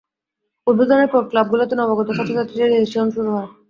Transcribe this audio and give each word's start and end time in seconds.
উদ্বোধনের 0.67 1.09
পর 1.09 1.21
ক্লাবগুলোতে 1.31 1.73
নবাগত 1.75 2.07
ছাত্রছাত্রীদের 2.09 2.69
রেজিস্ট্রেশন 2.69 3.07
শুরু 3.15 3.29
হয়। 3.35 3.49